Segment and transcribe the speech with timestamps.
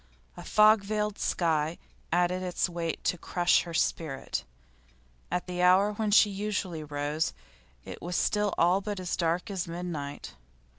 [0.35, 1.77] A fog veiled sky
[2.11, 4.45] added its weight to crush her spirit;
[5.29, 7.33] at the hour when she usually rose
[7.85, 10.33] it was still all but as dark as midnight.